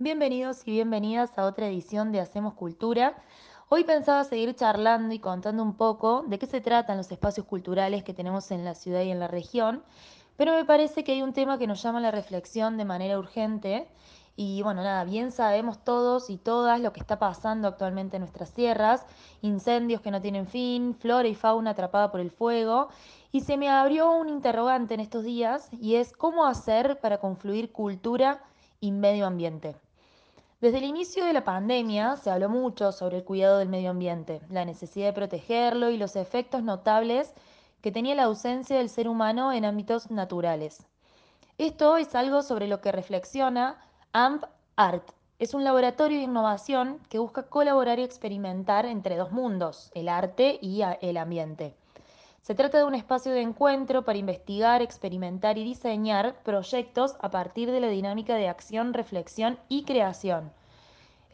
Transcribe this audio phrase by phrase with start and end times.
[0.00, 3.16] Bienvenidos y bienvenidas a otra edición de Hacemos Cultura.
[3.68, 8.04] Hoy pensaba seguir charlando y contando un poco de qué se tratan los espacios culturales
[8.04, 9.82] que tenemos en la ciudad y en la región,
[10.36, 13.88] pero me parece que hay un tema que nos llama la reflexión de manera urgente
[14.36, 18.52] y bueno, nada, bien sabemos todos y todas lo que está pasando actualmente en nuestras
[18.52, 19.04] tierras,
[19.42, 22.88] incendios que no tienen fin, flora y fauna atrapada por el fuego,
[23.32, 27.72] y se me abrió un interrogante en estos días y es cómo hacer para confluir
[27.72, 28.44] cultura
[28.78, 29.74] y medio ambiente.
[30.60, 34.40] Desde el inicio de la pandemia se habló mucho sobre el cuidado del medio ambiente,
[34.50, 37.32] la necesidad de protegerlo y los efectos notables
[37.80, 40.84] que tenía la ausencia del ser humano en ámbitos naturales.
[41.58, 43.80] Esto es algo sobre lo que reflexiona
[44.12, 45.08] AMP Art.
[45.38, 50.58] Es un laboratorio de innovación que busca colaborar y experimentar entre dos mundos, el arte
[50.60, 51.76] y el ambiente.
[52.48, 57.70] Se trata de un espacio de encuentro para investigar, experimentar y diseñar proyectos a partir
[57.70, 60.50] de la dinámica de acción, reflexión y creación.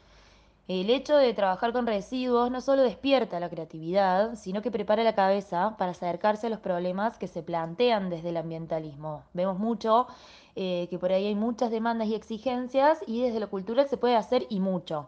[0.67, 5.13] El hecho de trabajar con residuos no solo despierta la creatividad, sino que prepara la
[5.13, 9.21] cabeza para acercarse a los problemas que se plantean desde el ambientalismo.
[9.33, 10.07] Vemos mucho
[10.55, 14.15] eh, que por ahí hay muchas demandas y exigencias y desde lo cultural se puede
[14.15, 15.07] hacer y mucho.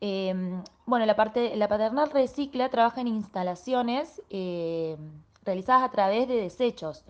[0.00, 4.96] Em, bueno, la, parte, la paternal recicla trabaja en instalaciones eh,
[5.44, 7.04] realizadas a través de desechos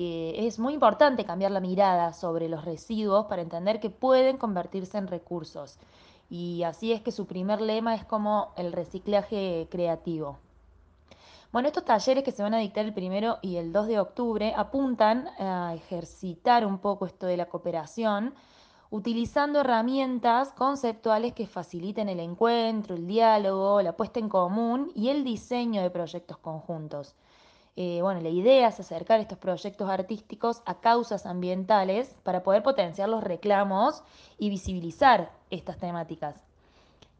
[0.00, 5.08] es muy importante cambiar la mirada sobre los residuos para entender que pueden convertirse en
[5.08, 5.78] recursos.
[6.30, 10.38] Y así es que su primer lema es como el reciclaje creativo.
[11.52, 14.54] Bueno, estos talleres que se van a dictar el primero y el 2 de octubre
[14.56, 18.32] apuntan a ejercitar un poco esto de la cooperación,
[18.90, 25.24] utilizando herramientas conceptuales que faciliten el encuentro, el diálogo, la puesta en común y el
[25.24, 27.16] diseño de proyectos conjuntos.
[27.82, 33.08] Eh, bueno, la idea es acercar estos proyectos artísticos a causas ambientales para poder potenciar
[33.08, 34.02] los reclamos
[34.36, 36.44] y visibilizar estas temáticas.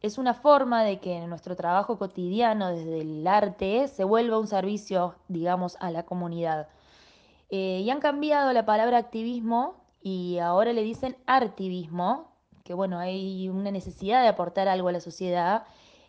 [0.03, 5.15] Es una forma de que nuestro trabajo cotidiano desde el arte se vuelva un servicio,
[5.28, 6.69] digamos, a la comunidad.
[7.49, 12.34] Eh, y han cambiado la palabra activismo y ahora le dicen artivismo,
[12.65, 15.65] que bueno, hay una necesidad de aportar algo a la sociedad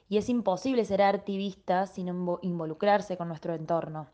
[0.09, 2.09] y es imposible ser artivista sin
[2.41, 4.07] involucrarse con nuestro entorno.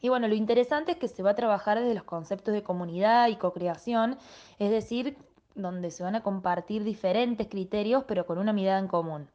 [0.00, 3.28] Y bueno, lo interesante es que se va a trabajar desde los conceptos de comunidad
[3.28, 4.18] y co-creación,
[4.58, 5.16] es decir,
[5.54, 9.28] donde se van a compartir diferentes criterios, pero con una mirada en común.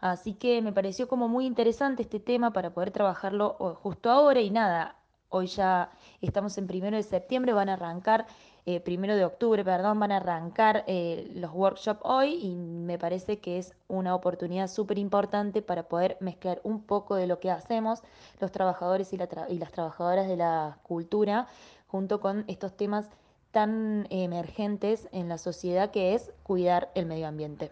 [0.00, 4.50] Así que me pareció como muy interesante este tema para poder trabajarlo justo ahora y
[4.50, 4.96] nada,
[5.28, 8.26] hoy ya estamos en primero de septiembre, van a arrancar
[8.64, 13.38] eh, primero de octubre, perdón, van a arrancar eh, los workshops hoy y me parece
[13.38, 18.02] que es una oportunidad súper importante para poder mezclar un poco de lo que hacemos
[18.40, 21.46] los trabajadores y, y las trabajadoras de la cultura
[21.86, 23.08] junto con estos temas
[23.52, 27.70] tan emergentes en la sociedad que es cuidar el medio ambiente.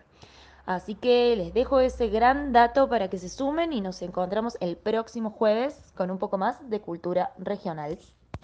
[0.66, 4.76] Así que les dejo ese gran dato para que se sumen y nos encontramos el
[4.76, 7.98] próximo jueves con un poco más de cultura regional.